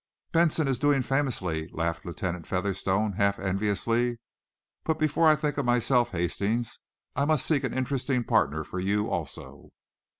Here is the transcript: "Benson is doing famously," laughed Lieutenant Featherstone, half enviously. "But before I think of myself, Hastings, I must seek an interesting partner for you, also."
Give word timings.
"Benson 0.31 0.67
is 0.67 0.79
doing 0.79 1.03
famously," 1.03 1.67
laughed 1.73 2.05
Lieutenant 2.07 2.47
Featherstone, 2.47 3.11
half 3.17 3.37
enviously. 3.37 4.17
"But 4.83 4.97
before 4.97 5.27
I 5.29 5.35
think 5.35 5.59
of 5.59 5.65
myself, 5.67 6.09
Hastings, 6.09 6.79
I 7.15 7.23
must 7.25 7.45
seek 7.45 7.63
an 7.63 7.73
interesting 7.75 8.23
partner 8.23 8.63
for 8.63 8.79
you, 8.79 9.11
also." 9.11 9.69